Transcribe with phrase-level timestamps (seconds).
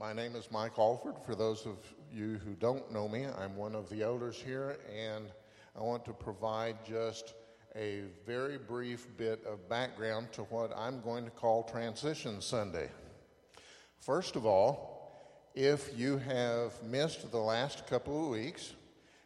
[0.00, 1.16] My name is Mike Alford.
[1.26, 1.76] For those of
[2.12, 5.26] you who don't know me, I'm one of the elders here, and
[5.76, 7.34] I want to provide just
[7.74, 12.90] a very brief bit of background to what I'm going to call Transition Sunday.
[13.98, 18.74] First of all, if you have missed the last couple of weeks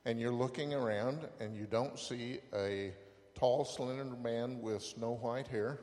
[0.07, 2.95] and you're looking around and you don't see a
[3.35, 5.81] tall, slender man with snow white hair,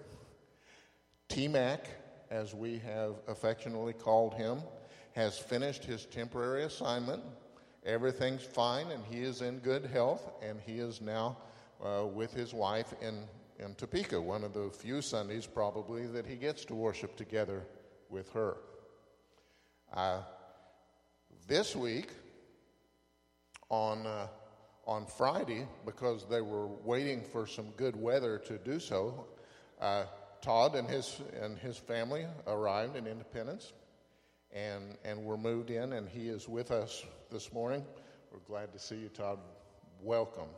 [1.27, 1.85] T Mac,
[2.31, 4.63] as we have affectionately called him,
[5.13, 7.23] has finished his temporary assignment.
[7.85, 11.37] Everything's fine, and he is in good health, and he is now
[11.83, 13.23] uh, with his wife in,
[13.57, 17.65] in Topeka, one of the few Sundays probably that he gets to worship together
[18.09, 18.57] with her.
[19.93, 20.19] Uh,
[21.47, 22.09] this week,
[23.69, 24.27] on, uh,
[24.85, 29.25] on Friday, because they were waiting for some good weather to do so,
[29.79, 30.03] uh,
[30.41, 33.73] Todd and his, and his family arrived in Independence
[34.53, 37.83] and, and we're moved in, and he is with us this morning.
[38.31, 39.39] We're glad to see you, Todd.
[40.01, 40.49] Welcome.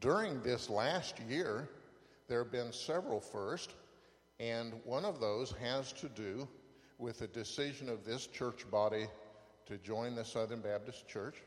[0.00, 1.68] During this last year,
[2.28, 3.74] there have been several firsts,
[4.40, 6.48] and one of those has to do
[6.98, 9.06] with the decision of this church body
[9.66, 11.42] to join the Southern Baptist Church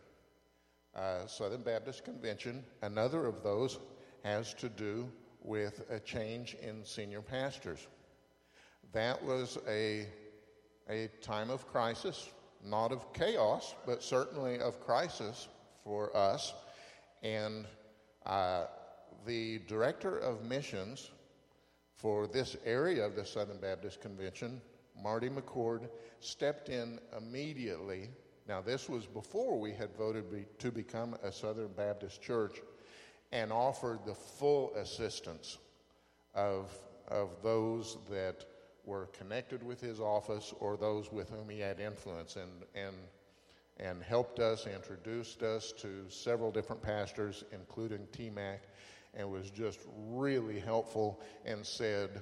[0.96, 2.64] uh, Southern Baptist Convention.
[2.82, 3.80] Another of those
[4.24, 5.10] has to do
[5.42, 7.88] with a change in senior pastors.
[8.94, 10.08] That was a,
[10.90, 12.30] a time of crisis,
[12.64, 15.48] not of chaos, but certainly of crisis
[15.84, 16.54] for us.
[17.22, 17.66] And
[18.26, 18.66] uh,
[19.26, 21.12] the director of missions
[21.96, 24.62] for this area of the Southern Baptist Convention,
[25.02, 28.10] Marty McCord, stepped in immediately
[28.48, 32.62] now, this was before we had voted be, to become a Southern Baptist church
[33.32, 35.58] and offered the full assistance
[36.36, 36.72] of,
[37.08, 38.46] of those that
[38.86, 42.96] were connected with his office or those with whom he had influence and, and,
[43.80, 48.62] and helped us, introduced us to several different pastors, including T-Mac,
[49.16, 52.22] and was just really helpful and said,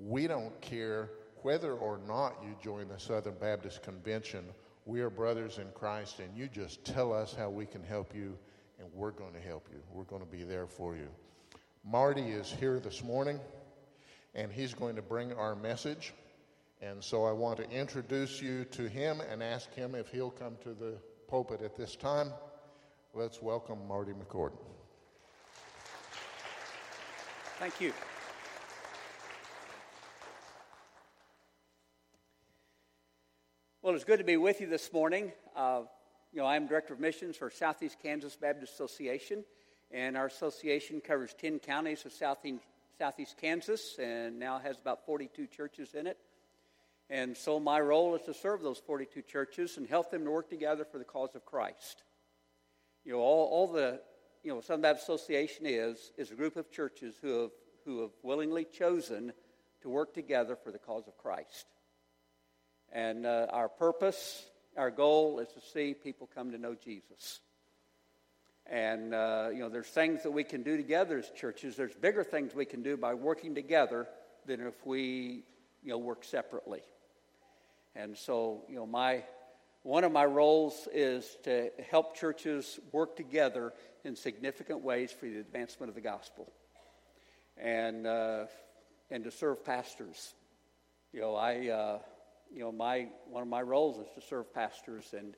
[0.00, 1.10] we don't care
[1.42, 4.46] whether or not you join the Southern Baptist Convention–
[4.84, 8.36] we are brothers in Christ, and you just tell us how we can help you,
[8.78, 9.78] and we're going to help you.
[9.92, 11.08] We're going to be there for you.
[11.84, 13.38] Marty is here this morning,
[14.34, 16.12] and he's going to bring our message.
[16.80, 20.56] And so I want to introduce you to him and ask him if he'll come
[20.64, 20.94] to the
[21.28, 22.32] pulpit at this time.
[23.14, 24.52] Let's welcome Marty McCord.
[27.58, 27.92] Thank you.
[33.92, 35.32] Well, it's good to be with you this morning.
[35.54, 35.82] Uh,
[36.32, 39.44] you know, I'm Director of Missions for Southeast Kansas Baptist Association,
[39.90, 42.64] and our association covers 10 counties of Southeast,
[42.98, 46.16] Southeast Kansas and now has about 42 churches in it.
[47.10, 50.48] And so my role is to serve those 42 churches and help them to work
[50.48, 52.02] together for the cause of Christ.
[53.04, 54.00] You know, all, all the,
[54.42, 57.50] you know, Southern Baptist Association is, is a group of churches who have,
[57.84, 59.34] who have willingly chosen
[59.82, 61.66] to work together for the cause of Christ.
[62.92, 64.44] And uh, our purpose,
[64.76, 67.40] our goal is to see people come to know Jesus.
[68.66, 71.74] And, uh, you know, there's things that we can do together as churches.
[71.74, 74.06] There's bigger things we can do by working together
[74.46, 75.44] than if we,
[75.82, 76.82] you know, work separately.
[77.96, 79.24] And so, you know, my,
[79.82, 83.72] one of my roles is to help churches work together
[84.04, 86.52] in significant ways for the advancement of the gospel
[87.56, 88.44] and, uh,
[89.10, 90.34] and to serve pastors.
[91.12, 91.98] You know, I, uh,
[92.52, 95.34] you know, my, one of my roles is to serve pastors and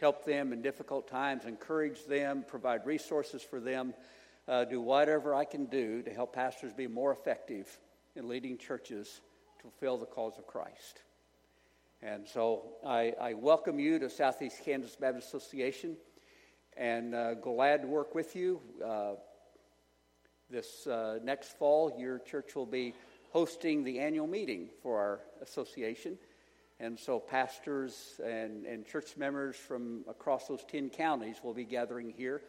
[0.00, 3.94] help them in difficult times, encourage them, provide resources for them,
[4.48, 7.78] uh, do whatever I can do to help pastors be more effective
[8.14, 9.20] in leading churches
[9.58, 11.02] to fulfill the cause of Christ.
[12.02, 15.96] And so I, I welcome you to Southeast Kansas Baptist Association
[16.76, 18.60] and uh, glad to work with you.
[18.84, 19.12] Uh,
[20.50, 22.94] this uh, next fall, your church will be
[23.30, 26.18] hosting the annual meeting for our association.
[26.78, 32.12] And so, pastors and, and church members from across those 10 counties will be gathering
[32.14, 32.42] here.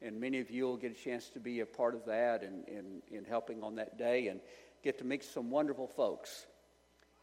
[0.00, 3.02] And many of you will get a chance to be a part of that and
[3.10, 4.40] in helping on that day and
[4.82, 6.46] get to meet some wonderful folks.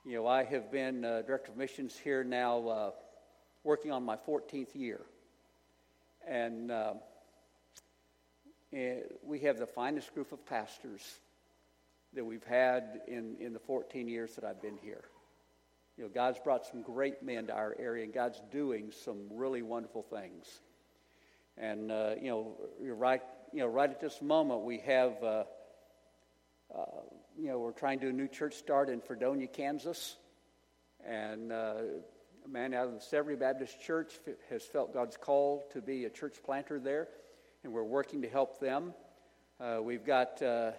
[0.06, 2.91] You know, I have been uh, director of missions here now, uh,
[3.63, 5.01] working on my 14th year.
[6.27, 6.94] And uh,
[8.71, 11.01] we have the finest group of pastors
[12.13, 15.03] that we've had in, in the 14 years that I've been here.
[15.99, 19.61] You know, God's brought some great men to our area, and God's doing some really
[19.61, 20.45] wonderful things.
[21.57, 25.43] And, uh, you know, right, you know, right at this moment, we have, uh,
[26.73, 26.85] uh,
[27.37, 30.15] you know, we're trying to do a new church start in Fredonia, Kansas.
[31.05, 31.81] And uh,
[32.45, 34.13] a man out of the Severy Baptist Church
[34.49, 37.09] has felt God's call to be a church planter there,
[37.65, 38.93] and we're working to help them.
[39.59, 40.71] Uh, we've got uh,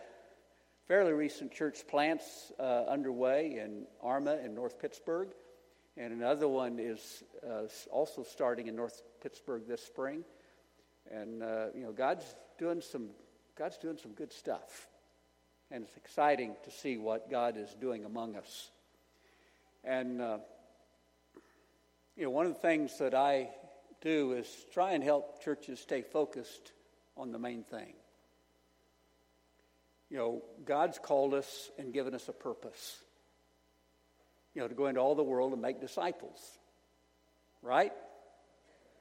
[0.90, 5.28] fairly recent church plants uh, underway in Arma and North Pittsburg,
[5.96, 10.24] and another one is uh, also starting in North Pittsburg this spring.
[11.08, 12.24] And uh, you know, God's
[12.58, 13.10] doing some
[13.56, 14.88] God's doing some good stuff,
[15.70, 18.72] and it's exciting to see what God is doing among us.
[19.84, 20.38] And uh,
[22.16, 23.50] you know, one of the things that I
[24.00, 26.72] do is try and help churches stay focused
[27.16, 27.92] on the main thing.
[30.10, 32.98] You know, God's called us and given us a purpose.
[34.54, 36.38] You know, to go into all the world and make disciples.
[37.62, 37.92] Right?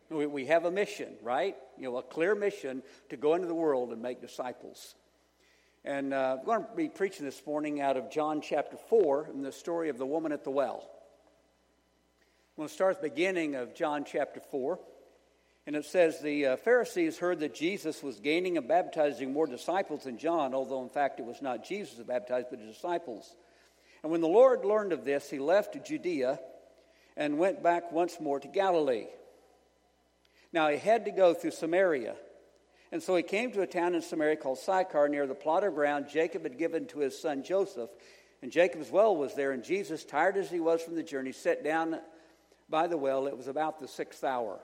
[0.09, 1.55] We, we have a mission, right?
[1.77, 4.95] You know, a clear mission to go into the world and make disciples.
[5.85, 9.45] And uh, I'm going to be preaching this morning out of John chapter 4 and
[9.45, 10.89] the story of the woman at the well.
[12.57, 14.79] I'm going to start at the beginning of John chapter 4.
[15.69, 20.05] And it says the uh, Pharisees heard that Jesus was gaining and baptizing more disciples
[20.05, 23.35] than John, although in fact it was not Jesus who baptized, but his disciples.
[24.01, 26.39] And when the Lord learned of this, he left Judea
[27.15, 29.05] and went back once more to Galilee.
[30.51, 32.15] Now he had to go through Samaria.
[32.91, 35.75] And so he came to a town in Samaria called Sychar near the plot of
[35.75, 37.91] ground Jacob had given to his son Joseph.
[38.41, 41.63] And Jacob's well was there, and Jesus, tired as he was from the journey, sat
[41.63, 41.99] down
[42.71, 43.27] by the well.
[43.27, 44.59] It was about the sixth hour.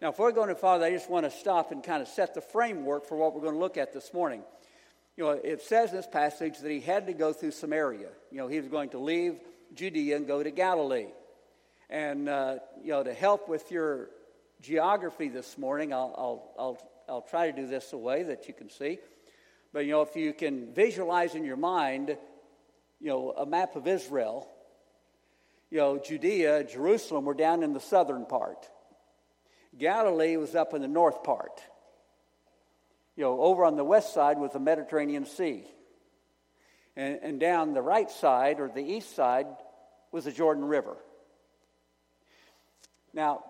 [0.00, 2.32] Now, before we go any farther, I just want to stop and kind of set
[2.34, 4.42] the framework for what we're going to look at this morning.
[5.16, 8.10] You know, it says in this passage that he had to go through Samaria.
[8.30, 9.40] You know, he was going to leave
[9.74, 11.08] Judea and go to Galilee.
[11.90, 14.10] And, uh, you know, to help with your
[14.60, 15.92] geography this morning.
[15.92, 18.98] I'll, I'll, I'll, I'll try to do this a way that you can see.
[19.72, 22.16] But, you know, if you can visualize in your mind,
[23.00, 24.48] you know, a map of Israel,
[25.70, 28.68] you know, Judea, Jerusalem were down in the southern part.
[29.78, 31.60] Galilee was up in the north part.
[33.16, 35.64] You know, over on the west side was the Mediterranean Sea.
[36.96, 39.46] And, and down the right side, or the east side,
[40.12, 40.96] was the Jordan River.
[43.12, 43.44] Now,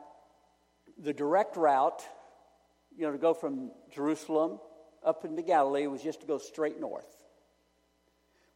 [0.98, 2.02] the direct route,
[2.96, 4.58] you know, to go from Jerusalem
[5.04, 7.06] up into Galilee was just to go straight north.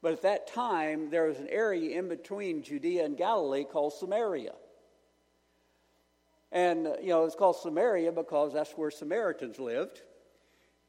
[0.03, 4.53] But at that time, there was an area in between Judea and Galilee called Samaria.
[6.53, 10.03] And, you know, it's called Samaria because that's where Samaritans lived.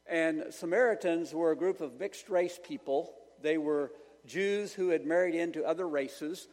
[0.06, 3.14] And Samaritans were a group of mixed race people.
[3.42, 3.92] They were
[4.26, 6.48] Jews who had married into other races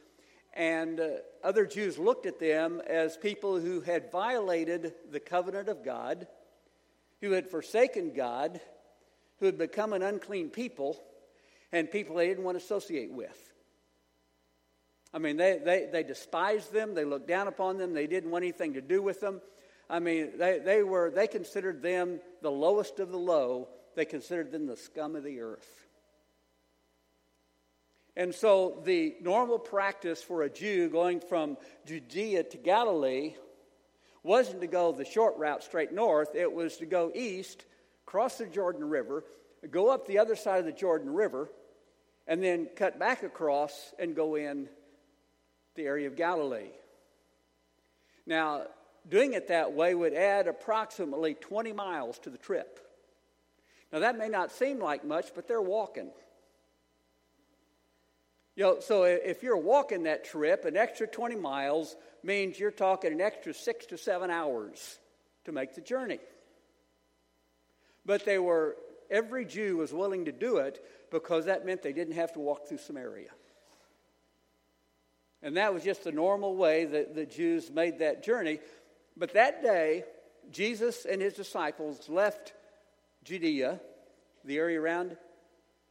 [0.54, 1.08] and uh,
[1.44, 6.26] other Jews looked at them as people who had violated the covenant of God,
[7.20, 8.60] who had forsaken God,
[9.38, 11.00] who had become an unclean people,
[11.72, 13.49] and people they didn't want to associate with.
[15.12, 18.44] I mean, they, they, they despised them, they looked down upon them, they didn't want
[18.44, 19.40] anything to do with them.
[19.88, 24.52] I mean, they, they, were, they considered them the lowest of the low, they considered
[24.52, 25.68] them the scum of the earth.
[28.16, 33.34] And so the normal practice for a Jew going from Judea to Galilee
[34.22, 37.64] wasn't to go the short route straight north, it was to go east,
[38.06, 39.24] cross the Jordan River,
[39.70, 41.48] go up the other side of the Jordan River,
[42.26, 44.68] and then cut back across and go in
[45.80, 46.70] the area of Galilee.
[48.26, 48.64] Now,
[49.08, 52.78] doing it that way would add approximately 20 miles to the trip.
[53.92, 56.10] Now, that may not seem like much, but they're walking.
[58.56, 63.12] You know, so if you're walking that trip, an extra 20 miles means you're talking
[63.12, 64.98] an extra six to seven hours
[65.46, 66.20] to make the journey.
[68.04, 68.76] But they were,
[69.10, 72.68] every Jew was willing to do it because that meant they didn't have to walk
[72.68, 73.30] through Samaria.
[75.42, 78.60] And that was just the normal way that the Jews made that journey.
[79.16, 80.04] But that day,
[80.50, 82.52] Jesus and his disciples left
[83.24, 83.80] Judea,
[84.44, 85.16] the area around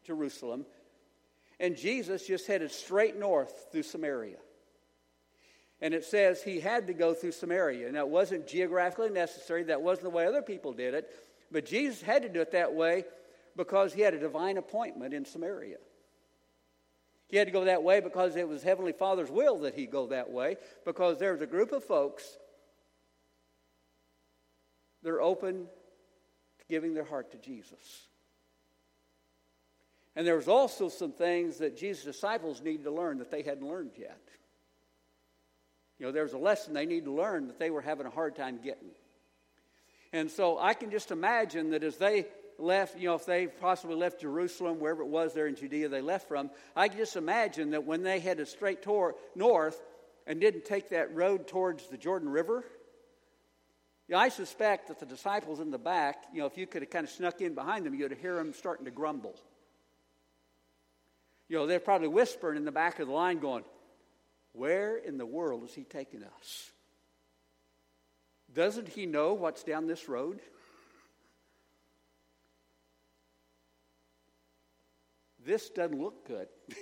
[0.05, 0.65] Jerusalem,
[1.59, 4.37] and Jesus just headed straight north through Samaria.
[5.81, 7.87] And it says he had to go through Samaria.
[7.87, 11.09] And that wasn't geographically necessary, that wasn't the way other people did it.
[11.51, 13.05] But Jesus had to do it that way
[13.55, 15.77] because he had a divine appointment in Samaria.
[17.29, 20.07] He had to go that way because it was Heavenly Father's will that he go
[20.07, 22.37] that way, because there was a group of folks
[25.03, 25.67] that are open
[26.59, 28.07] to giving their heart to Jesus.
[30.15, 33.65] And there was also some things that Jesus' disciples needed to learn that they hadn't
[33.67, 34.19] learned yet.
[35.99, 38.09] You know, there was a lesson they needed to learn that they were having a
[38.09, 38.89] hard time getting.
[40.11, 42.25] And so I can just imagine that as they
[42.59, 46.01] left, you know, if they possibly left Jerusalem, wherever it was there in Judea they
[46.01, 49.81] left from, I can just imagine that when they headed straight toward north
[50.27, 52.63] and didn't take that road towards the Jordan River,
[54.07, 56.81] you know, I suspect that the disciples in the back, you know, if you could
[56.81, 59.35] have kind of snuck in behind them, you'd hear them starting to grumble.
[61.47, 63.63] You know, they're probably whispering in the back of the line, going,
[64.53, 66.71] Where in the world is he taking us?
[68.51, 70.39] Doesn't he know what's down this road?
[75.49, 76.47] This doesn't look good.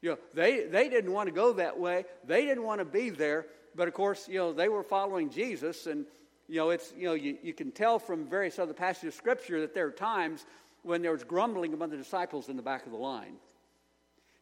[0.00, 2.06] you know, they, they didn't want to go that way.
[2.26, 3.44] They didn't want to be there.
[3.74, 5.86] But of course, you know, they were following Jesus.
[5.86, 6.06] And,
[6.48, 9.60] you know, it's, you know, you, you can tell from various other passages of Scripture
[9.60, 10.46] that there are times
[10.82, 13.34] when there was grumbling among the disciples in the back of the line.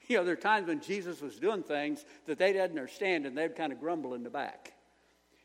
[0.07, 3.37] You know, there are times when Jesus was doing things that they didn't understand and
[3.37, 4.75] they'd kind of grumble in the back.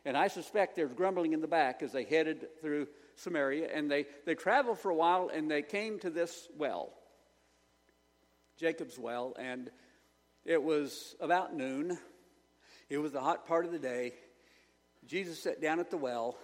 [0.03, 3.70] And I suspect there's grumbling in the back as they headed through Samaria.
[3.74, 6.91] And they, they traveled for a while and they came to this well,
[8.59, 9.33] Jacob's well.
[9.39, 9.69] And
[10.45, 11.97] it was about noon.
[12.89, 14.13] It was the hot part of the day.
[15.05, 16.37] Jesus sat down at the well,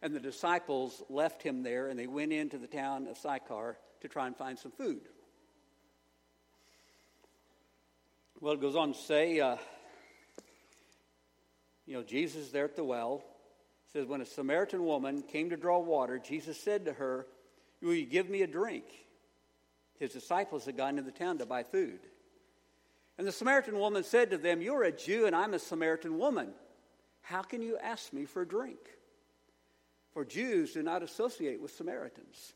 [0.00, 4.08] and the disciples left him there and they went into the town of Sychar to
[4.08, 5.00] try and find some food.
[8.40, 9.56] Well, it goes on to say, uh,
[11.86, 13.24] you know, Jesus is there at the well.
[13.88, 17.26] It says, When a Samaritan woman came to draw water, Jesus said to her,
[17.82, 18.84] Will you give me a drink?
[19.98, 22.00] His disciples had gone into the town to buy food.
[23.18, 26.50] And the Samaritan woman said to them, You're a Jew and I'm a Samaritan woman.
[27.22, 28.78] How can you ask me for a drink?
[30.12, 32.52] For Jews do not associate with Samaritans.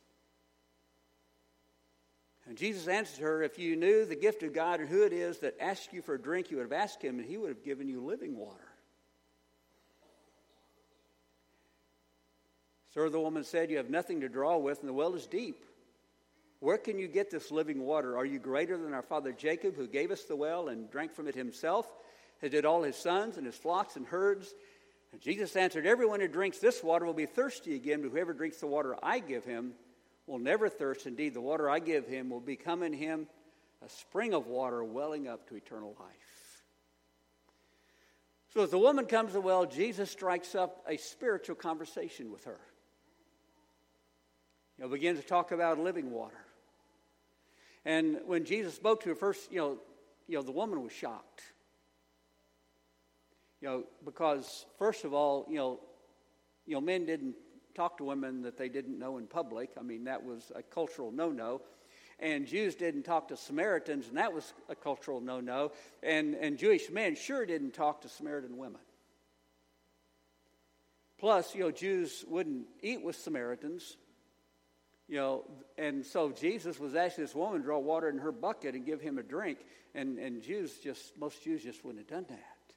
[2.47, 5.38] And Jesus answered her, If you knew the gift of God and who it is
[5.38, 7.64] that asks you for a drink, you would have asked him, and he would have
[7.64, 8.70] given you living water.
[12.92, 15.64] Sir, the woman said, You have nothing to draw with, and the well is deep.
[16.61, 18.17] Where can you get this living water?
[18.17, 21.26] Are you greater than our father Jacob, who gave us the well and drank from
[21.26, 21.90] it himself,
[22.43, 24.55] as did all his sons and his flocks and herds?
[25.12, 28.59] And Jesus answered, Everyone who drinks this water will be thirsty again, but whoever drinks
[28.59, 29.73] the water I give him
[30.26, 31.07] will never thirst.
[31.07, 33.26] Indeed, the water I give him will become in him
[33.85, 36.62] a spring of water welling up to eternal life.
[38.52, 42.45] So, as the woman comes to the well, Jesus strikes up a spiritual conversation with
[42.45, 42.61] her
[44.81, 46.45] know, begins to talk about living water.
[47.84, 49.78] And when Jesus spoke to her first, you know,
[50.28, 51.42] you know, the woman was shocked.
[53.60, 55.80] You know, because first of all, you know,
[56.66, 57.34] you know, men didn't
[57.75, 59.70] talk to women that they didn't know in public.
[59.78, 61.62] I mean, that was a cultural no-no.
[62.18, 65.72] And Jews didn't talk to Samaritans, and that was a cultural no-no.
[66.02, 68.80] And and Jewish men sure didn't talk to Samaritan women.
[71.18, 73.96] Plus, you know, Jews wouldn't eat with Samaritans.
[75.11, 75.45] You know,
[75.76, 79.00] and so Jesus was asking this woman to draw water in her bucket and give
[79.00, 79.59] him a drink.
[79.93, 82.75] And, and Jews just, most Jews just wouldn't have done that.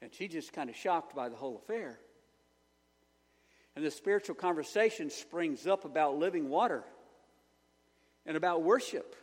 [0.00, 1.98] And she just kind of shocked by the whole affair.
[3.76, 6.82] And the spiritual conversation springs up about living water
[8.24, 9.14] and about worship.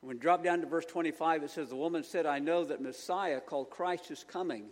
[0.00, 3.42] When drop down to verse 25, it says, The woman said, I know that Messiah
[3.42, 4.70] called Christ is coming.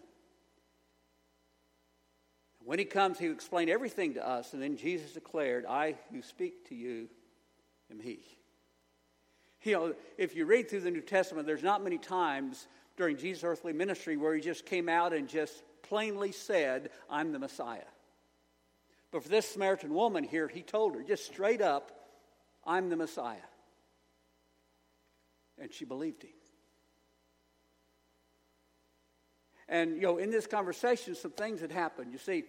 [2.65, 4.53] When he comes, he will explain everything to us.
[4.53, 7.09] And then Jesus declared, I who speak to you
[7.91, 8.21] am he.
[9.63, 13.45] You know, if you read through the New Testament, there's not many times during Jesus'
[13.45, 17.81] earthly ministry where he just came out and just plainly said, I'm the Messiah.
[19.11, 21.91] But for this Samaritan woman here, he told her just straight up,
[22.65, 23.37] I'm the Messiah.
[25.59, 26.31] And she believed him.
[29.71, 32.13] And, you know, in this conversation, some things had happened.
[32.13, 32.45] You see,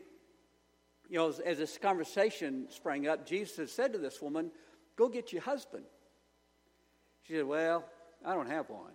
[1.07, 4.51] you know, as, as this conversation sprang up, Jesus said to this woman,
[4.97, 5.85] Go get your husband.
[7.23, 7.85] She said, Well,
[8.25, 8.91] I don't have one.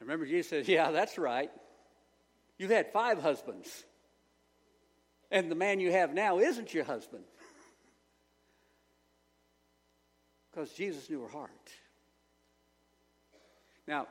[0.00, 1.50] I remember Jesus said, Yeah, that's right.
[2.58, 3.84] You've had five husbands.
[5.30, 7.24] And the man you have now isn't your husband.
[10.50, 11.50] Because Jesus knew her heart.
[13.88, 14.06] Now,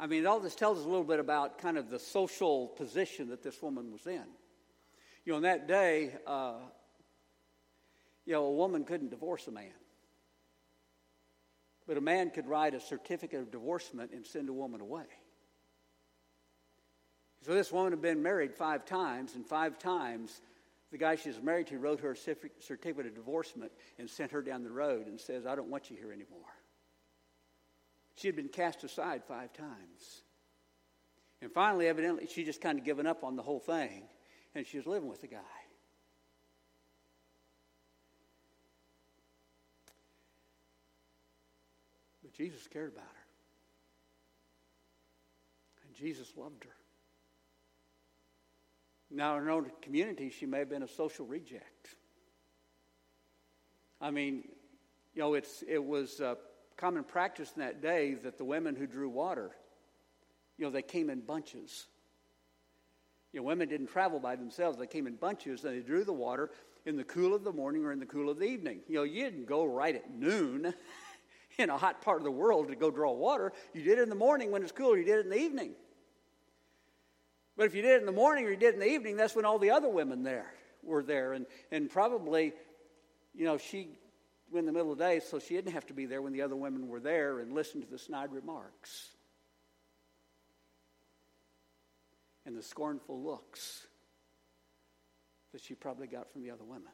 [0.00, 3.28] I mean, all this tells us a little bit about kind of the social position
[3.28, 4.24] that this woman was in.
[5.26, 6.54] You know, in that day, uh,
[8.24, 9.74] you know, a woman couldn't divorce a man.
[11.86, 15.04] But a man could write a certificate of divorcement and send a woman away.
[17.44, 20.40] So this woman had been married five times, and five times
[20.90, 24.40] the guy she was married to wrote her a certificate of divorcement and sent her
[24.40, 26.48] down the road and says, I don't want you here anymore.
[28.16, 30.22] She had been cast aside five times.
[31.42, 34.02] And finally, evidently, she just kind of given up on the whole thing.
[34.54, 35.38] and she was living with the guy.
[42.22, 43.26] But Jesus cared about her.
[45.86, 46.70] And Jesus loved her.
[49.10, 51.96] Now, in her own community, she may have been a social reject.
[54.00, 54.44] I mean,
[55.14, 56.36] you know, it's, it was uh,
[56.80, 59.50] common practice in that day that the women who drew water,
[60.56, 61.86] you know, they came in bunches.
[63.32, 64.78] You know, women didn't travel by themselves.
[64.78, 66.50] They came in bunches and they drew the water
[66.86, 68.80] in the cool of the morning or in the cool of the evening.
[68.88, 70.72] You know, you didn't go right at noon
[71.58, 73.52] in a hot part of the world to go draw water.
[73.74, 75.72] You did it in the morning when it's cool, you did it in the evening.
[77.56, 79.16] But if you did it in the morning or you did it in the evening,
[79.18, 80.50] that's when all the other women there
[80.82, 81.34] were there.
[81.34, 82.54] And, and probably,
[83.34, 83.99] you know, she
[84.58, 86.42] in the middle of the day, so she didn't have to be there when the
[86.42, 89.10] other women were there and listen to the snide remarks
[92.46, 93.86] and the scornful looks
[95.52, 96.92] that she probably got from the other women.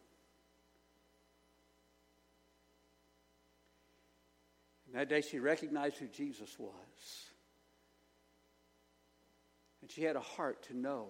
[4.86, 7.30] And that day she recognized who Jesus was.
[9.80, 11.06] And she had a heart to know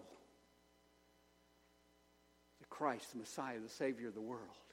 [2.61, 4.66] the Christ, the Messiah, the Savior of the world.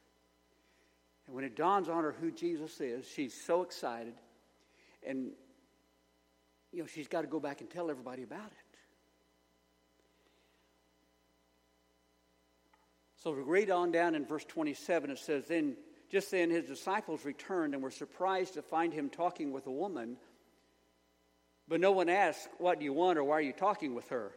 [1.27, 4.13] And when it dawns on her who Jesus is, she's so excited.
[5.05, 5.31] And,
[6.71, 8.77] you know, she's got to go back and tell everybody about it.
[13.17, 15.77] So we read on down in verse 27, it says, Then
[16.11, 20.17] just then his disciples returned and were surprised to find him talking with a woman
[21.67, 24.31] but no one asked, What do you want or why are you talking with her?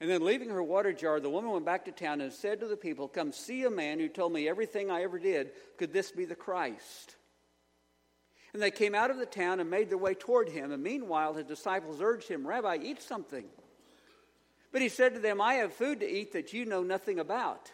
[0.00, 2.66] And then, leaving her water jar, the woman went back to town and said to
[2.66, 5.52] the people, Come see a man who told me everything I ever did.
[5.78, 7.16] Could this be the Christ?
[8.52, 10.72] And they came out of the town and made their way toward him.
[10.72, 13.44] And meanwhile, his disciples urged him, Rabbi, eat something.
[14.72, 17.70] But he said to them, I have food to eat that you know nothing about.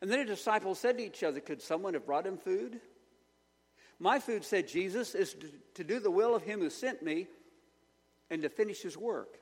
[0.00, 2.80] And then his disciples said to each other, Could someone have brought him food?
[3.98, 5.36] My food, said Jesus, is
[5.74, 7.28] to do the will of him who sent me
[8.30, 9.38] and to finish his work.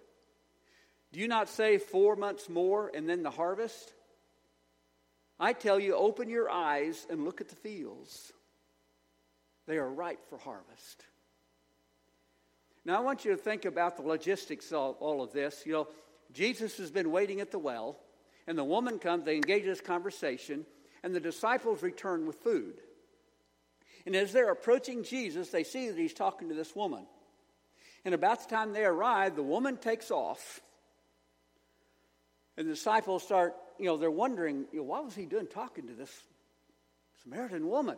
[1.13, 3.93] Do you not say four months more and then the harvest?
[5.39, 8.33] I tell you, open your eyes and look at the fields.
[9.67, 11.05] They are ripe for harvest.
[12.85, 15.63] Now, I want you to think about the logistics of all of this.
[15.67, 15.89] You know,
[16.33, 17.99] Jesus has been waiting at the well,
[18.47, 20.65] and the woman comes, they engage in this conversation,
[21.03, 22.81] and the disciples return with food.
[24.07, 27.07] And as they're approaching Jesus, they see that he's talking to this woman.
[28.05, 30.61] And about the time they arrive, the woman takes off.
[32.61, 35.87] And the disciples start, you know, they're wondering, you know, what was he doing talking
[35.87, 36.13] to this
[37.23, 37.97] Samaritan woman?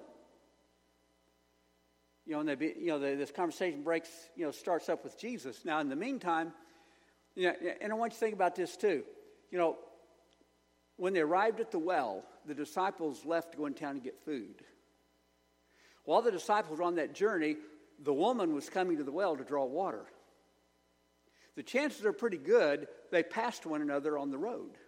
[2.27, 5.19] You know, and they be, you know, this conversation breaks, you know, starts up with
[5.19, 5.65] Jesus.
[5.65, 6.53] Now, in the meantime,
[7.35, 9.03] you know, and I want you to think about this too.
[9.51, 9.79] You know,
[10.97, 14.25] when they arrived at the well, the disciples left to go in town and get
[14.25, 14.63] food.
[16.05, 17.57] While the disciples were on that journey,
[17.99, 20.05] the woman was coming to the well to draw water.
[21.57, 24.79] The chances are pretty good they passed one another on the road.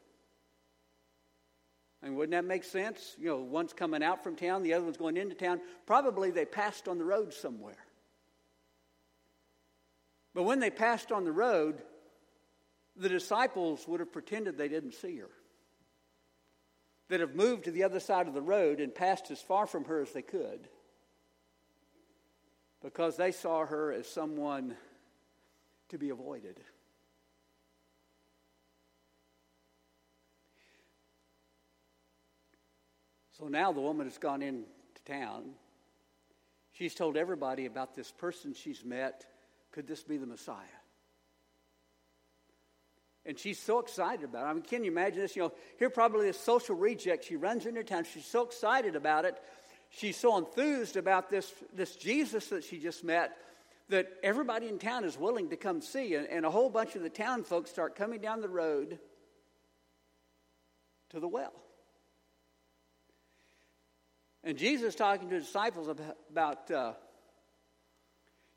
[2.03, 3.17] I mean, wouldn't that make sense?
[3.19, 5.61] You know, one's coming out from town, the other one's going into town.
[5.87, 7.77] Probably they passed on the road somewhere.
[10.35, 11.81] But when they passed on the road,
[12.97, 15.31] the disciples would have pretended they didn't see her.
[17.09, 19.85] That have moved to the other side of the road and passed as far from
[19.85, 20.69] her as they could
[22.83, 24.77] because they saw her as someone
[25.89, 26.61] to be avoided.
[33.39, 34.65] So now the woman has gone into
[35.05, 35.51] town.
[36.73, 39.27] She's told everybody about this person she's met.
[39.73, 40.57] Could this be the Messiah?
[43.27, 44.51] And she's so excited about it.
[44.51, 45.35] I mean, can you imagine this?
[45.35, 47.25] You know, here probably a social reject.
[47.25, 48.05] She runs into town.
[48.05, 49.41] She's so excited about it
[49.97, 53.37] she's so enthused about this, this Jesus that she just met
[53.89, 56.15] that everybody in town is willing to come see.
[56.15, 58.99] And, and a whole bunch of the town folks start coming down the road
[61.11, 61.53] to the well.
[64.43, 66.93] And Jesus talking to his disciples about, about uh,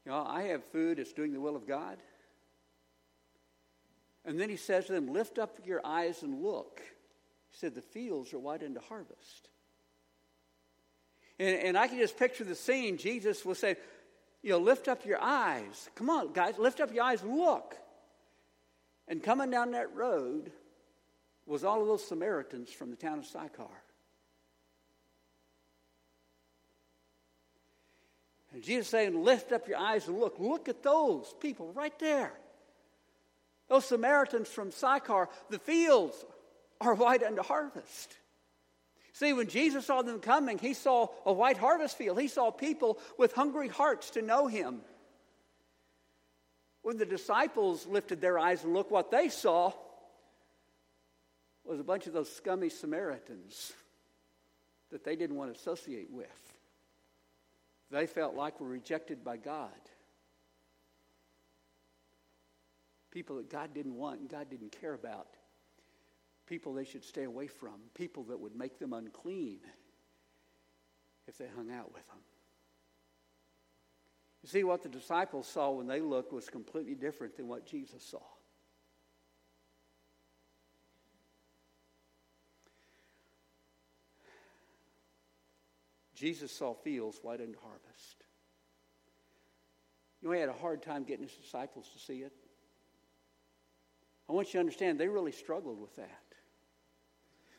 [0.05, 1.97] you know, I have food, it's doing the will of God.
[4.25, 6.81] And then he says to them, Lift up your eyes and look.
[7.49, 9.49] He said, The fields are wide into harvest.
[11.39, 12.97] And, and I can just picture the scene.
[12.97, 13.77] Jesus will say,
[14.41, 15.89] you know, lift up your eyes.
[15.95, 17.75] Come on, guys, lift up your eyes look.
[19.07, 20.51] And coming down that road
[21.45, 23.67] was all of those Samaritans from the town of Sychar.
[28.53, 30.39] And Jesus saying, lift up your eyes and look.
[30.39, 32.33] Look at those people right there.
[33.69, 36.25] Those Samaritans from Sychar, the fields
[36.81, 38.17] are white unto harvest.
[39.17, 42.21] See, when Jesus saw them coming, he saw a white harvest field.
[42.21, 44.81] He saw people with hungry hearts to know him.
[46.83, 49.73] When the disciples lifted their eyes and looked, what they saw
[51.65, 53.73] was a bunch of those scummy Samaritans
[54.91, 56.27] that they didn't want to associate with.
[57.89, 59.71] They felt like were rejected by God.
[63.09, 65.36] People that God didn't want and God didn't care about
[66.47, 69.59] people they should stay away from, people that would make them unclean
[71.27, 72.17] if they hung out with them.
[74.41, 78.01] You see, what the disciples saw when they looked was completely different than what Jesus
[78.03, 78.21] saw.
[86.15, 88.23] Jesus saw fields white unto harvest.
[90.21, 92.33] You know, he had a hard time getting his disciples to see it.
[94.27, 96.26] I want you to understand, they really struggled with that.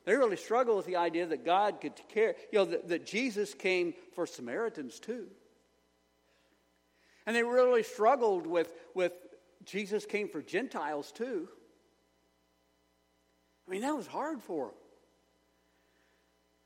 [0.09, 3.53] They really struggle with the idea that God could care, you know, that, that Jesus
[3.53, 5.27] came for Samaritans too.
[7.27, 9.13] And they really struggled with, with
[9.67, 11.47] Jesus came for Gentiles too.
[13.67, 14.75] I mean, that was hard for them.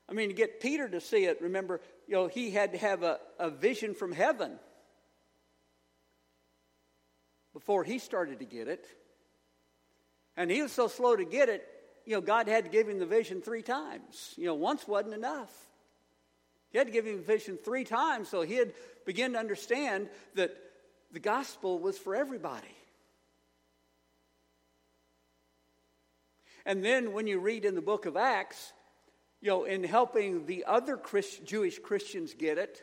[0.07, 3.03] I mean, to get Peter to see it, remember, you know, he had to have
[3.03, 4.53] a, a vision from heaven
[7.51, 8.87] before he started to get it.
[10.37, 11.67] And he was so slow to get it,
[12.05, 14.33] you know, God had to give him the vision three times.
[14.37, 15.51] You know, once wasn't enough.
[16.71, 18.73] He had to give him the vision three times so he'd
[19.05, 20.55] begin to understand that
[21.11, 22.75] the gospel was for everybody.
[26.65, 28.73] And then when you read in the book of Acts,
[29.41, 32.81] you know, in helping the other Christ, Jewish Christians get it,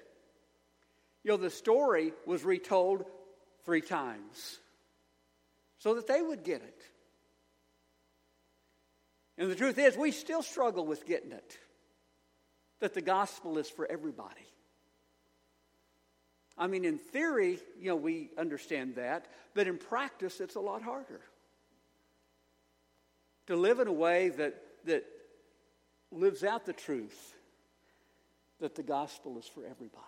[1.24, 3.04] you know, the story was retold
[3.64, 4.58] three times
[5.78, 6.82] so that they would get it.
[9.40, 11.58] And the truth is, we still struggle with getting it
[12.80, 14.46] that the gospel is for everybody.
[16.58, 20.82] I mean, in theory, you know, we understand that, but in practice, it's a lot
[20.82, 21.22] harder.
[23.46, 25.04] To live in a way that, that
[26.12, 27.34] lives out the truth
[28.60, 30.04] that the gospel is for everybody.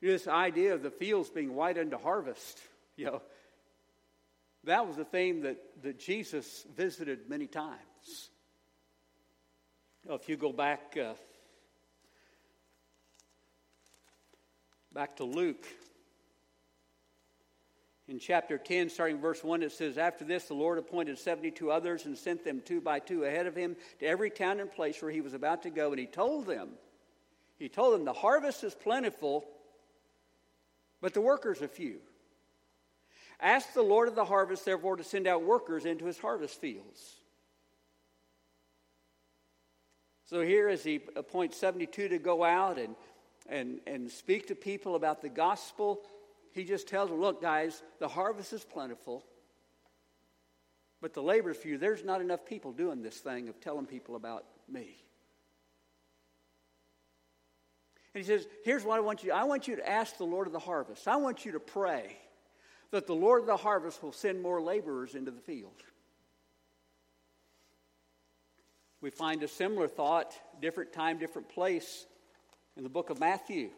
[0.00, 2.58] This idea of the fields being white unto harvest,
[2.96, 3.22] you know,
[4.64, 8.30] that was a theme that, that Jesus visited many times.
[10.08, 11.14] If you go back uh,
[14.92, 15.66] back to Luke,
[18.08, 22.06] in chapter 10, starting verse 1, it says, After this, the Lord appointed 72 others
[22.06, 25.10] and sent them two by two ahead of him to every town and place where
[25.10, 25.90] he was about to go.
[25.90, 26.70] And he told them,
[27.58, 29.44] He told them, The harvest is plentiful,
[31.02, 31.98] but the workers are few.
[33.40, 37.14] Ask the Lord of the harvest, therefore, to send out workers into his harvest fields.
[40.26, 42.96] So here, as he appoints 72 to go out and,
[43.48, 46.00] and, and speak to people about the gospel,
[46.52, 49.24] he just tells them, look, guys, the harvest is plentiful,
[51.00, 51.78] but the labor is few.
[51.78, 54.96] There's not enough people doing this thing of telling people about me.
[58.14, 60.48] And he says, here's what I want you I want you to ask the Lord
[60.48, 61.06] of the harvest.
[61.06, 62.16] I want you to pray
[62.90, 65.82] that the Lord of the harvest will send more laborers into the field.
[69.00, 72.06] We find a similar thought, different time, different place,
[72.76, 73.70] in the book of Matthew,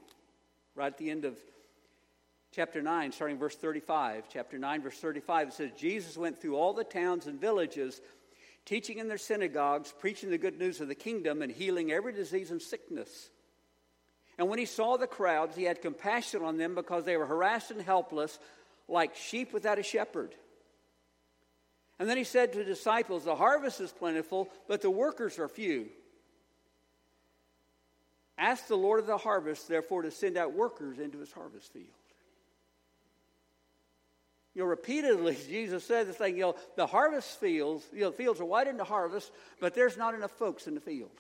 [0.75, 1.37] right at the end of
[2.53, 4.25] chapter 9, starting verse 35.
[4.33, 8.01] Chapter 9, verse 35, it says, Jesus went through all the towns and villages,
[8.64, 12.51] teaching in their synagogues, preaching the good news of the kingdom, and healing every disease
[12.51, 13.31] and sickness.
[14.38, 17.70] And when he saw the crowds, he had compassion on them because they were harassed
[17.70, 18.38] and helpless
[18.90, 20.35] like sheep without a shepherd.
[21.98, 25.48] And then he said to the disciples, The harvest is plentiful, but the workers are
[25.48, 25.88] few.
[28.38, 31.88] Ask the Lord of the harvest, therefore, to send out workers into his harvest field.
[34.55, 38.16] You know, repeatedly, Jesus said this thing, you know, the harvest fields, you know, the
[38.16, 41.11] fields are white into harvest, but there's not enough folks in the field.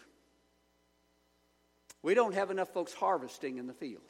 [2.02, 4.02] We don't have enough folks harvesting in the field.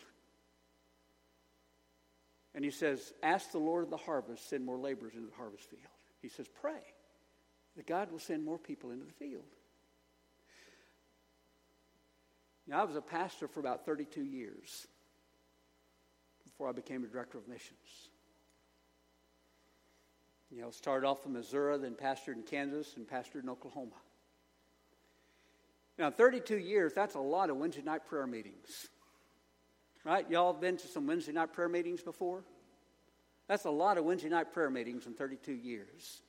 [2.54, 5.70] And he says, Ask the Lord of the harvest, send more laborers into the harvest
[5.70, 5.82] field.
[6.20, 6.80] He says, Pray
[7.76, 9.44] that God will send more people into the field.
[12.66, 14.86] Now, I was a pastor for about 32 years
[16.44, 18.08] before I became a director of missions.
[20.50, 23.96] You know, started off in Missouri, then pastored in Kansas, and pastored in Oklahoma.
[25.98, 28.88] Now, 32 years, that's a lot of Wednesday night prayer meetings.
[30.04, 30.28] Right?
[30.30, 32.42] Y'all have been to some Wednesday night prayer meetings before?
[33.48, 36.22] That's a lot of Wednesday night prayer meetings in 32 years.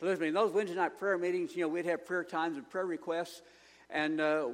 [0.00, 2.86] Listen, in those Wednesday night prayer meetings, you know, we'd have prayer times and prayer
[2.86, 3.42] requests,
[3.90, 4.48] and uh,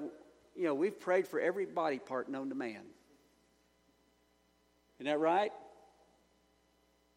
[0.56, 2.82] you know, we've prayed for every body part known to man.
[4.98, 5.52] Isn't that right?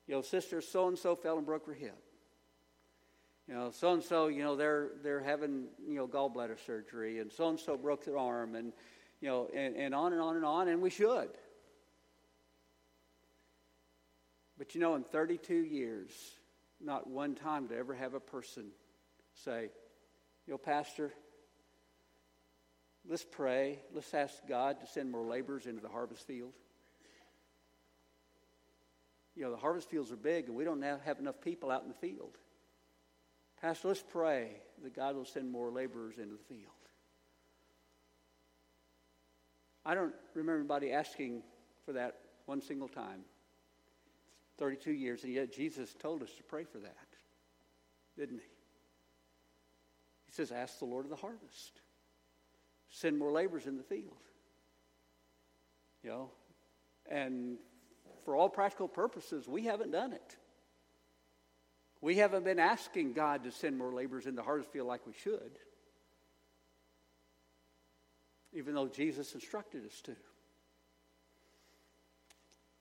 [0.08, 1.98] You know, sister so and so fell and broke her hip.
[3.48, 7.32] You know, so and so, you know, they're they're having you know gallbladder surgery, and
[7.32, 8.74] so and so broke their arm, and
[9.22, 11.30] you know, and, and on and on and on, and we should.
[14.58, 16.12] But you know, in 32 years,
[16.80, 18.66] not one time to ever have a person
[19.34, 19.70] say,
[20.46, 21.14] you know, Pastor,
[23.08, 23.80] let's pray.
[23.94, 26.54] Let's ask God to send more laborers into the harvest field.
[29.36, 31.90] You know, the harvest fields are big and we don't have enough people out in
[31.90, 32.38] the field.
[33.62, 34.52] Pastor, let's pray
[34.84, 36.77] that God will send more laborers into the field.
[39.88, 41.44] I don't remember anybody asking
[41.86, 43.22] for that one single time.
[44.58, 47.08] 32 years, and yet Jesus told us to pray for that,
[48.18, 48.50] didn't he?
[50.26, 51.80] He says, Ask the Lord of the harvest,
[52.90, 54.18] send more laborers in the field.
[56.04, 56.32] You know,
[57.10, 57.58] and
[58.26, 60.38] for all practical purposes, we haven't done it.
[62.02, 65.14] We haven't been asking God to send more laborers in the harvest field like we
[65.14, 65.58] should,
[68.54, 70.16] even though Jesus instructed us to.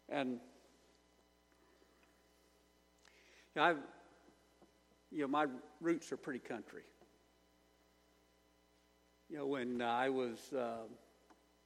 [0.08, 0.38] And you
[3.56, 3.78] know, I've,
[5.10, 5.46] you know, my
[5.80, 6.82] roots are pretty country.
[9.28, 10.84] You know, when I was uh,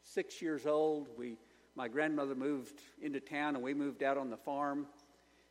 [0.03, 1.37] six years old, we,
[1.77, 4.87] my grandmother moved into town, and we moved out on the farm.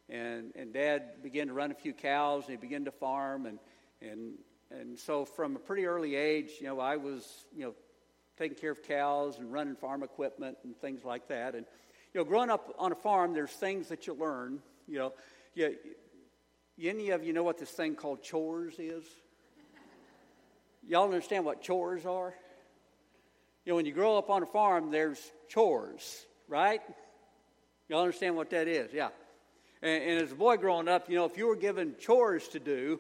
[0.09, 3.45] And, and Dad began to run a few cows, and he began to farm.
[3.45, 3.59] And,
[4.01, 4.33] and,
[4.71, 7.73] and so, from a pretty early age, you know, I was, you know,
[8.39, 11.56] taking care of cows and running farm equipment and things like that.
[11.56, 11.65] And,
[12.13, 14.60] you know, growing up on a farm, there's things that you learn.
[14.88, 15.13] You know,
[15.54, 15.75] you,
[16.82, 19.04] any of you know what this thing called chores is?
[20.88, 22.34] Y'all understand what chores are?
[23.65, 26.82] You know, when you grow up on a farm, there's chores, right?
[27.89, 28.93] Y'all understand what that is?
[28.93, 29.10] Yeah.
[29.82, 32.60] And, and, as a boy growing up, you know, if you were given chores to
[32.60, 32.99] do,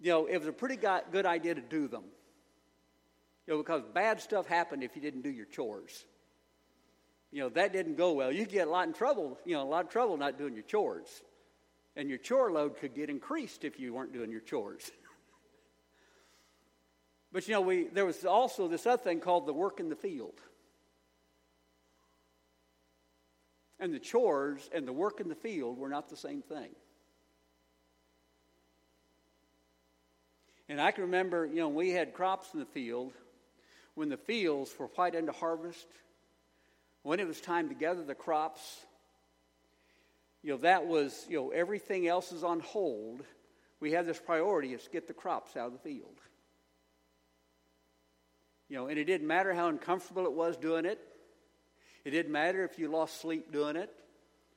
[0.00, 2.04] you know, it was a pretty good idea to do them.
[3.48, 6.04] You know, because bad stuff happened if you didn't do your chores.
[7.32, 8.30] You know, that didn't go well.
[8.30, 10.64] You get a lot in trouble, you know, a lot of trouble not doing your
[10.64, 11.22] chores
[11.96, 14.90] and your chore load could get increased if you weren't doing your chores.
[17.32, 19.96] but you know, we, there was also this other thing called the work in the
[19.96, 20.38] field.
[23.80, 26.68] And the chores and the work in the field were not the same thing.
[30.68, 33.14] And I can remember, you know, we had crops in the field
[33.98, 35.86] when the fields were quite into harvest,
[37.02, 38.60] when it was time to gather the crops
[40.42, 43.22] you know, that was, you know, everything else is on hold.
[43.80, 46.16] We have this priority is get the crops out of the field.
[48.68, 51.00] You know, and it didn't matter how uncomfortable it was doing it.
[52.04, 53.90] It didn't matter if you lost sleep doing it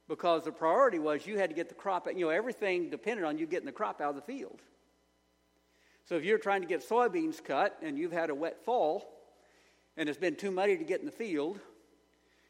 [0.08, 2.18] because the priority was you had to get the crop, out.
[2.18, 4.60] you know, everything depended on you getting the crop out of the field.
[6.06, 9.08] So if you're trying to get soybeans cut and you've had a wet fall
[9.98, 11.60] and it's been too muddy to get in the field,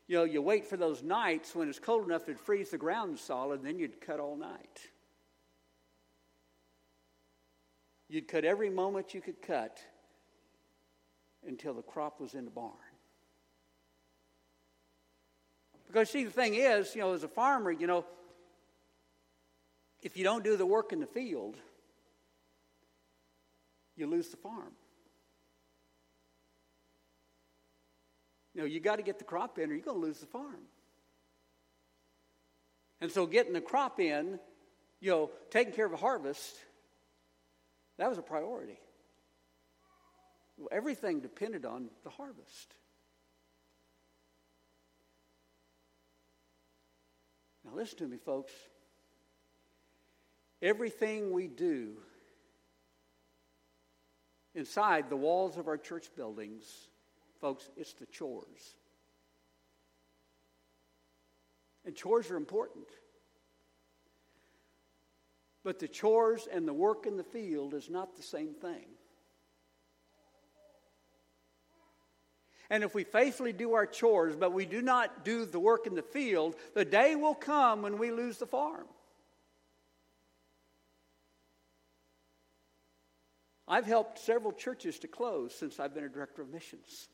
[0.08, 3.18] you know, you wait for those nights when it's cold enough to freeze the ground
[3.18, 4.90] solid, and then you'd cut all night.
[8.10, 9.80] You'd cut every moment you could cut
[11.48, 12.74] until the crop was in the barn.
[15.88, 18.06] Because, see, the thing is, you know, as a farmer, you know,
[20.02, 21.56] if you don't do the work in the field,
[23.96, 24.72] you lose the farm.
[28.66, 30.62] You got to get the crop in or you're going to lose the farm.
[33.00, 34.40] And so getting the crop in,
[35.00, 36.56] you know, taking care of a harvest,
[37.98, 38.80] that was a priority.
[40.58, 42.76] Well, everything depended on the harvest.
[47.66, 48.52] Now, listen to me, folks.
[50.62, 51.94] Everything we do
[54.54, 56.66] inside the walls of our church buildings
[57.42, 58.76] Folks, it's the chores.
[61.84, 62.86] And chores are important.
[65.64, 68.86] But the chores and the work in the field is not the same thing.
[72.70, 75.96] And if we faithfully do our chores, but we do not do the work in
[75.96, 78.86] the field, the day will come when we lose the farm.
[83.68, 87.10] I've helped several churches to close since I've been a director of missions.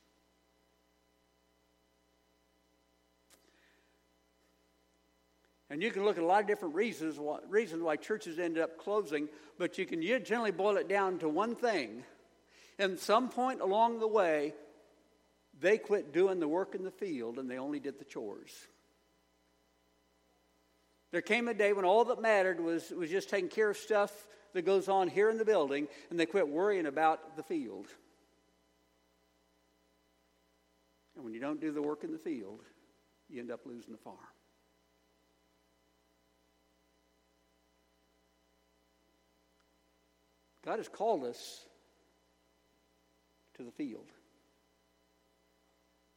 [5.77, 8.63] And you can look at a lot of different reasons why, reasons why churches ended
[8.63, 12.03] up closing, but you can generally boil it down to one thing.
[12.79, 14.55] And some point along the way,
[15.59, 18.49] they quit doing the work in the field and they only did the chores.
[21.11, 24.11] There came a day when all that mattered was, was just taking care of stuff
[24.53, 27.85] that goes on here in the building, and they quit worrying about the field.
[31.15, 32.61] And when you don't do the work in the field,
[33.29, 34.17] you end up losing the farm.
[40.67, 41.63] God has called us
[43.55, 44.11] to the field.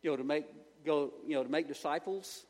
[0.02, 0.44] You know, to make
[0.84, 2.46] go, you know, to make disciples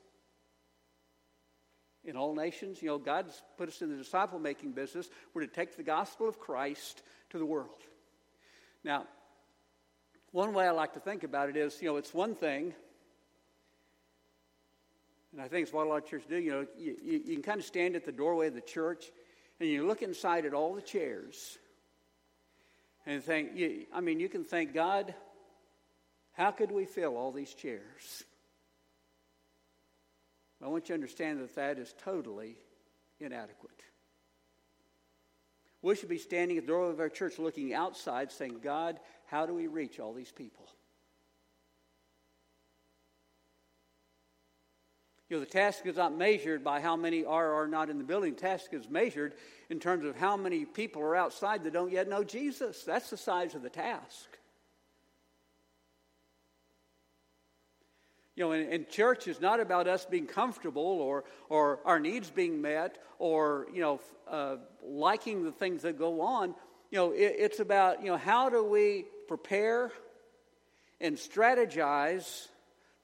[2.03, 2.81] in all nations.
[2.81, 5.11] You know, God's put us in the disciple making business.
[5.35, 7.83] We're to take the gospel of Christ to the world.
[8.83, 9.05] Now,
[10.33, 12.73] one way I like to think about it is, you know, it's one thing,
[15.33, 16.39] and I think it's what a lot of churches do.
[16.39, 19.05] You know, you, you, you can kind of stand at the doorway of the church
[19.61, 21.59] and you look inside at all the chairs
[23.07, 25.15] and think, you, I mean, you can thank God,
[26.33, 28.25] how could we fill all these chairs?
[30.63, 32.57] I want you to understand that that is totally
[33.19, 33.83] inadequate.
[35.83, 39.47] We should be standing at the door of our church looking outside saying, God, how
[39.47, 40.67] do we reach all these people?
[45.31, 47.99] You know, the task is not measured by how many are or are not in
[47.99, 48.35] the building.
[48.35, 49.35] The task is measured
[49.71, 52.83] in terms of how many people are outside that don't yet know Jesus.
[52.83, 54.27] That's the size of the task.
[58.35, 62.31] You know, and, and, church is not about us being comfortable or, or our needs
[62.31, 66.55] being met or, you know, uh, liking the things that go on.
[66.91, 69.93] You know, it, it's about, you know, how do we prepare
[71.01, 72.49] and strategize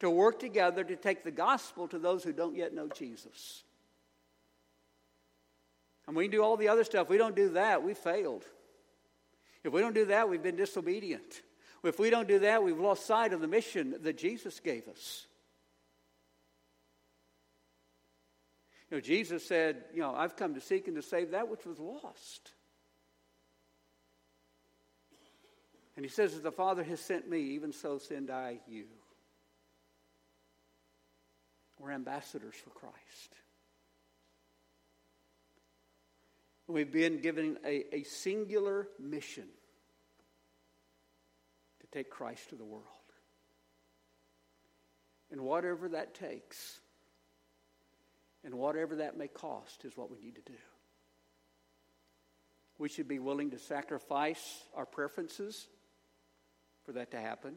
[0.01, 3.63] to work together to take the gospel to those who don't yet know Jesus.
[6.07, 7.09] And we do all the other stuff.
[7.09, 8.45] We don't do that, we failed.
[9.65, 11.43] If we don't do that, we've been disobedient.
[11.83, 15.27] If we don't do that, we've lost sight of the mission that Jesus gave us.
[18.91, 21.65] You know, Jesus said, You know, I've come to seek and to save that which
[21.65, 22.53] was lost.
[25.97, 28.85] And he says, As the Father has sent me, even so send I you.
[31.79, 33.35] We're ambassadors for Christ.
[36.69, 39.47] We've been given a, a singular mission
[41.81, 42.85] to take Christ to the world.
[45.31, 46.81] And whatever that takes,
[48.45, 50.59] and whatever that may cost, is what we need to do.
[52.79, 55.67] We should be willing to sacrifice our preferences
[56.85, 57.55] for that to happen.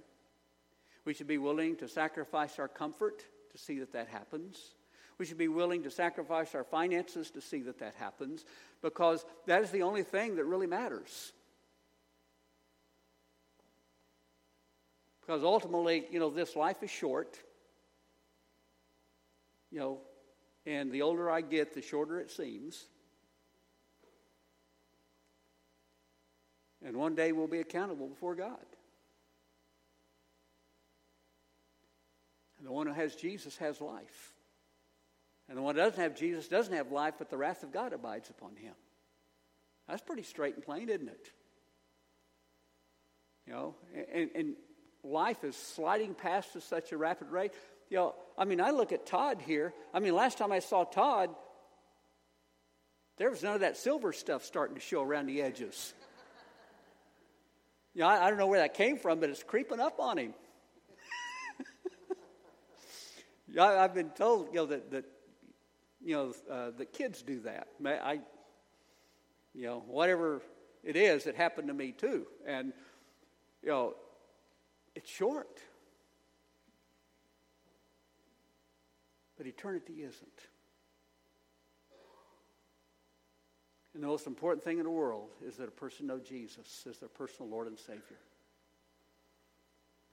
[1.03, 4.59] We should be willing to sacrifice our comfort to see that that happens.
[5.17, 8.45] We should be willing to sacrifice our finances to see that that happens
[8.81, 11.33] because that is the only thing that really matters.
[15.21, 17.37] Because ultimately, you know, this life is short.
[19.71, 20.01] You know,
[20.65, 22.85] and the older I get, the shorter it seems.
[26.83, 28.57] And one day we'll be accountable before God.
[32.59, 34.33] And the one who has Jesus has life.
[35.47, 37.93] And the one who doesn't have Jesus doesn't have life, but the wrath of God
[37.93, 38.73] abides upon him.
[39.87, 41.31] That's pretty straight and plain, isn't it?
[43.47, 43.75] You know,
[44.13, 44.55] and, and
[45.03, 47.51] life is sliding past at such a rapid rate.
[47.89, 49.73] You know, I mean, I look at Todd here.
[49.91, 51.31] I mean, last time I saw Todd,
[53.17, 55.93] there was none of that silver stuff starting to show around the edges.
[57.95, 60.19] You know, I, I don't know where that came from, but it's creeping up on
[60.19, 60.33] him.
[63.57, 65.05] I, have been told, you know, that, that
[66.03, 67.67] you know, uh, the kids do that.
[67.85, 68.19] I,
[69.53, 70.41] you know, whatever
[70.83, 72.27] it is, it happened to me too.
[72.45, 72.73] And,
[73.63, 73.95] you know,
[74.95, 75.59] it's short.
[79.37, 80.39] But eternity isn't.
[83.93, 86.97] And the most important thing in the world is that a person know Jesus as
[86.99, 88.01] their personal Lord and Savior.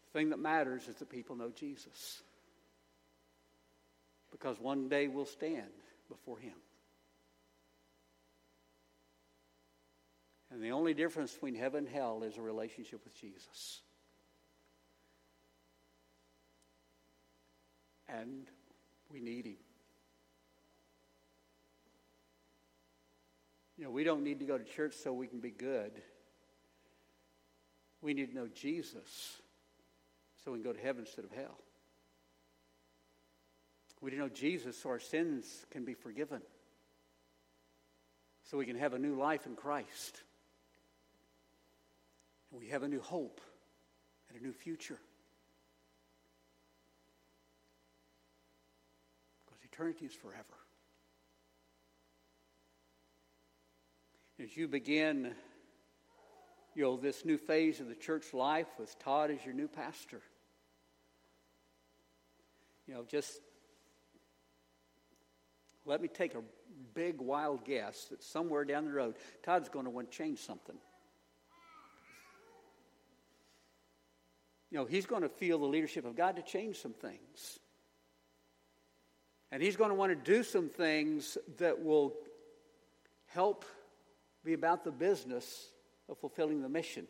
[0.06, 2.22] The thing that matters is that people know Jesus
[4.38, 5.70] because one day we'll stand
[6.10, 6.52] before Him.
[10.50, 13.80] And the only difference between heaven and hell is a relationship with Jesus.
[18.08, 18.46] And
[19.10, 19.56] we need Him.
[23.78, 25.92] You know, we don't need to go to church so we can be good.
[28.02, 29.40] We need to know Jesus
[30.44, 31.58] so we can go to heaven instead of hell.
[34.06, 36.40] We know Jesus, so our sins can be forgiven.
[38.44, 40.22] So we can have a new life in Christ.
[42.52, 43.40] And we have a new hope
[44.28, 45.00] and a new future.
[49.44, 50.44] Because eternity is forever.
[54.40, 55.32] As you begin,
[56.76, 60.20] you know, this new phase of the church life with Todd as your new pastor,
[62.86, 63.40] you know, just
[65.86, 66.42] let me take a
[66.94, 70.76] big wild guess that somewhere down the road, Todd's going to want to change something.
[74.70, 77.60] You know, he's going to feel the leadership of God to change some things.
[79.52, 82.14] And he's going to want to do some things that will
[83.26, 83.64] help
[84.44, 85.70] be about the business
[86.08, 87.06] of fulfilling the mission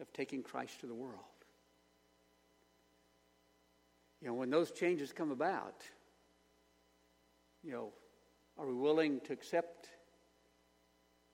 [0.00, 1.14] of taking Christ to the world.
[4.20, 5.82] You know, when those changes come about,
[7.66, 7.92] you know,
[8.58, 9.88] are we willing to accept?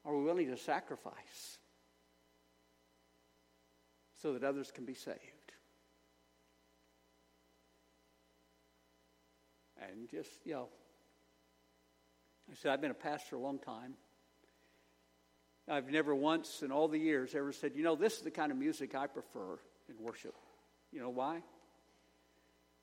[0.05, 1.59] Are we willing to sacrifice
[4.23, 5.19] so that others can be saved?
[9.91, 10.69] And just, you know,
[12.51, 13.95] I said, I've been a pastor a long time.
[15.69, 18.51] I've never once in all the years ever said, you know, this is the kind
[18.51, 19.59] of music I prefer
[19.89, 20.35] in worship.
[20.93, 21.43] You know why?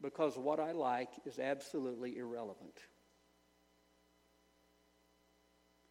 [0.01, 2.79] Because what I like is absolutely irrelevant.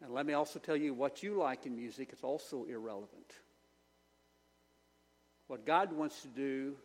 [0.01, 3.33] And let me also tell you what you like in music is also irrelevant.
[5.47, 6.75] What God wants to do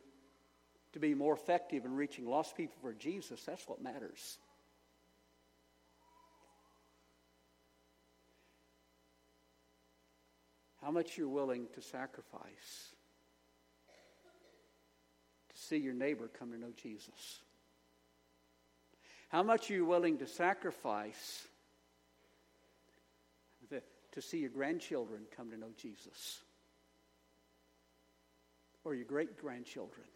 [0.93, 4.39] to be more effective in reaching lost people for Jesus, that's what matters.
[10.83, 12.95] How much you're willing to sacrifice
[15.55, 17.41] to see your neighbor come to know Jesus.
[19.29, 21.47] How much are you willing to sacrifice
[24.15, 26.41] to see your grandchildren come to know Jesus?
[28.85, 30.07] Or your great grandchildren?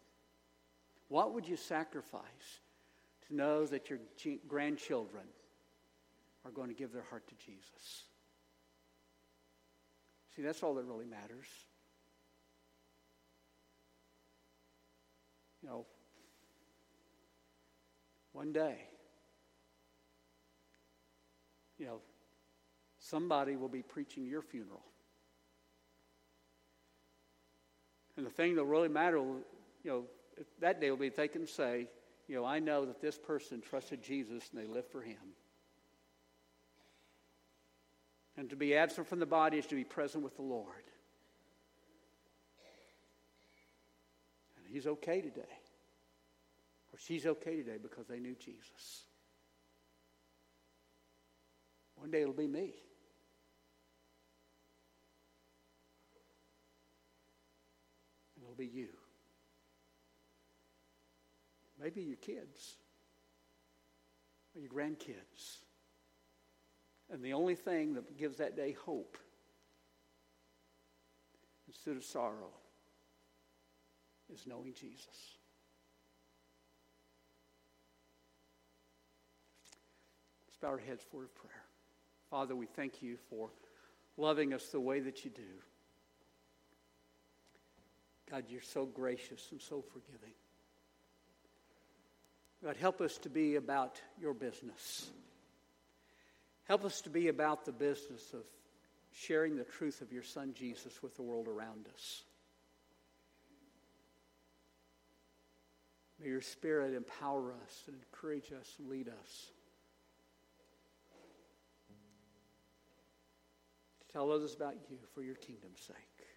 [1.09, 2.59] What would you sacrifice
[3.27, 3.99] to know that your
[4.47, 5.23] grandchildren
[6.45, 8.03] are going to give their heart to Jesus?
[10.35, 11.47] See, that's all that really matters.
[15.61, 15.85] You know,
[18.31, 18.77] one day,
[21.77, 21.99] you know,
[23.09, 24.83] somebody will be preaching your funeral.
[28.17, 29.43] And the thing that'll really matter, you
[29.85, 30.03] know,
[30.59, 31.87] that day will be if they can say,
[32.27, 35.17] you know, I know that this person trusted Jesus and they lived for him.
[38.37, 40.83] And to be absent from the body is to be present with the Lord.
[44.57, 45.41] And he's okay today.
[46.93, 49.03] Or she's okay today because they knew Jesus.
[51.95, 52.73] One day it'll be me.
[58.35, 58.89] And it'll be you.
[61.81, 62.75] Maybe your kids
[64.53, 65.59] or your grandkids.
[67.09, 69.17] And the only thing that gives that day hope
[71.67, 72.51] instead of sorrow
[74.31, 75.37] is knowing Jesus.
[80.47, 81.63] Let's bow our heads for a prayer.
[82.29, 83.49] Father, we thank you for
[84.17, 85.41] loving us the way that you do.
[88.29, 90.33] God, you're so gracious and so forgiving.
[92.63, 95.09] God, help us to be about your business.
[96.65, 98.43] Help us to be about the business of
[99.11, 102.23] sharing the truth of your Son Jesus with the world around us.
[106.21, 109.45] May your Spirit empower us and encourage us and lead us.
[114.01, 116.27] To tell others about you for your kingdom's sake.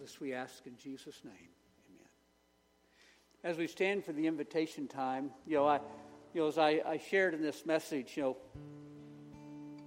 [0.00, 1.32] This we ask in Jesus' name.
[1.88, 2.08] Amen.
[3.42, 5.80] As we stand for the invitation time, you know, I
[6.36, 8.36] you know, as I, I shared in this message, you know,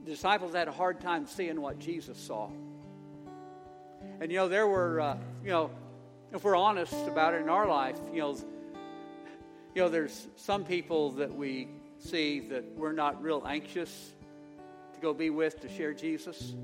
[0.04, 2.50] disciples had a hard time seeing what Jesus saw.
[4.20, 5.70] And, you know, there were, uh, you know,
[6.34, 8.36] if we're honest about it in our life, you know,
[9.76, 11.68] you know, there's some people that we
[12.00, 14.14] see that we're not real anxious
[14.96, 16.56] to go be with to share Jesus.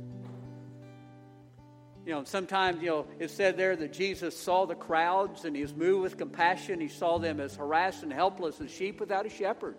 [2.05, 5.63] You know, sometimes, you know, it said there that Jesus saw the crowds and he
[5.63, 6.79] was moved with compassion.
[6.79, 9.77] He saw them as harassed and helpless as sheep without a shepherd.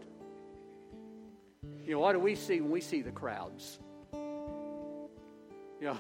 [1.85, 3.79] You know, what do we see when we see the crowds?
[4.13, 5.99] You know,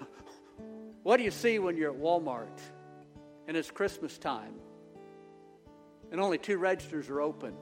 [1.04, 2.58] what do you see when you're at Walmart
[3.46, 4.54] and it's Christmas time?
[6.10, 7.54] and only two registers are open.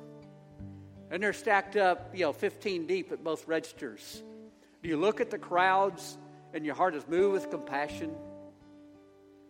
[1.10, 4.22] And they're stacked up, you know, 15 deep at both registers.
[4.82, 6.18] Do you look at the crowds
[6.52, 8.14] and your heart is moved with compassion?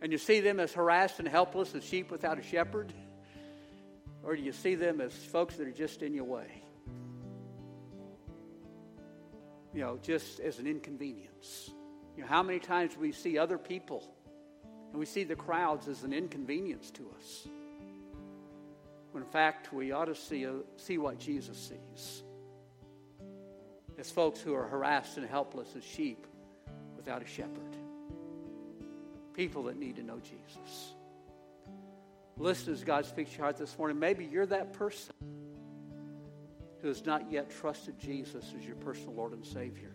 [0.04, 2.92] And you see them as harassed and helpless as sheep without a shepherd?
[4.22, 6.62] Or do you see them as folks that are just in your way?
[9.72, 11.70] You know, just as an inconvenience.
[12.18, 14.06] You know, how many times we see other people
[14.90, 17.48] and we see the crowds as an inconvenience to us?
[19.12, 20.46] When in fact, we ought to see,
[20.76, 22.22] see what Jesus sees
[23.96, 26.26] as folks who are harassed and helpless as sheep
[26.94, 27.78] without a shepherd.
[29.34, 30.94] People that need to know Jesus.
[32.36, 33.98] Listen as God speaks to your heart this morning.
[33.98, 35.14] Maybe you're that person
[36.80, 39.94] who has not yet trusted Jesus as your personal Lord and Savior.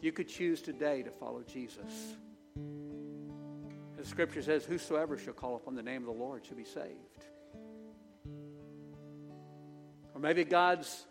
[0.00, 2.16] You could choose today to follow Jesus.
[3.96, 7.24] The scripture says, Whosoever shall call upon the name of the Lord shall be saved.
[10.14, 11.06] Or maybe God's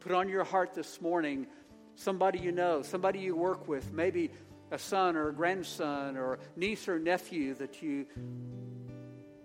[0.00, 1.46] put on your heart this morning
[1.94, 4.30] somebody you know, somebody you work with, maybe
[4.72, 8.06] a son or a grandson or niece or nephew that you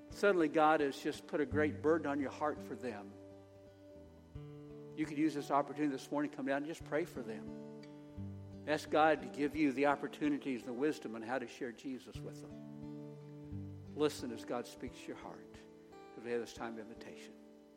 [0.10, 3.08] suddenly God has just put a great burden on your heart for them.
[4.96, 7.44] You could use this opportunity this morning, come down and just pray for them.
[8.68, 12.42] Ask God to give you the opportunities the wisdom on how to share Jesus with
[12.42, 12.52] them.
[13.96, 15.56] Listen as God speaks to your heart
[16.18, 17.37] as we have this time of invitation.